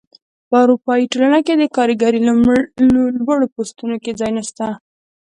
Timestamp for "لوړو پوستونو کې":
3.25-4.11